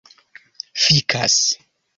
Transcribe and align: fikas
fikas 0.83 1.37